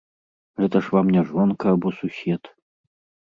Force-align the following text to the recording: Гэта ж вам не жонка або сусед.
Гэта 0.63 0.77
ж 0.85 0.95
вам 0.97 1.11
не 1.17 1.21
жонка 1.33 1.65
або 1.77 1.93
сусед. 1.99 2.43